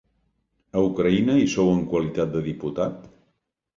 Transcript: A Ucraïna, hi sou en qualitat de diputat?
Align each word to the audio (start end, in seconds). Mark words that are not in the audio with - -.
A 0.79 0.83
Ucraïna, 0.85 1.35
hi 1.41 1.45
sou 1.55 1.71
en 1.75 1.85
qualitat 1.93 2.33
de 2.39 2.43
diputat? 2.51 3.05